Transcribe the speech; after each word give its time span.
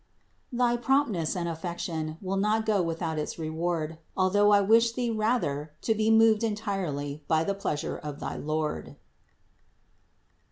Thy 0.51 0.77
promptness 0.77 1.35
and 1.35 1.47
affection 1.47 2.17
will 2.23 2.35
not 2.37 2.65
go 2.65 2.81
without 2.81 3.19
its 3.19 3.37
reward, 3.37 3.99
although 4.17 4.49
I 4.51 4.59
wish 4.59 4.93
thee 4.93 5.11
rather 5.11 5.73
to 5.83 5.93
be 5.93 6.09
moved 6.09 6.43
entirely 6.43 7.23
by 7.27 7.43
the 7.43 7.53
pleasure 7.53 7.97
of 7.99 8.19
thy 8.19 8.35
Lord. 8.35 8.95